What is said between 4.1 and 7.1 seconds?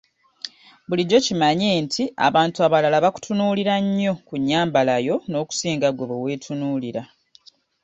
ku nnyambala yo n‘okusinga ggwe bwe weetunuulira.